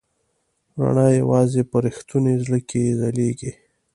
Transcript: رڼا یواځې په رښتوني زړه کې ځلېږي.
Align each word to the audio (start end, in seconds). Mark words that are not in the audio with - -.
رڼا 0.81 1.07
یواځې 1.21 1.61
په 1.71 1.77
رښتوني 1.85 2.33
زړه 2.43 2.59
کې 2.69 2.95
ځلېږي. 2.99 3.51